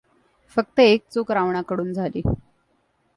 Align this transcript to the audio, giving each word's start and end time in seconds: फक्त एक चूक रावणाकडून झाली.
फक्त 0.57 0.79
एक 0.79 1.03
चूक 1.11 1.31
रावणाकडून 1.31 1.93
झाली. 1.93 2.21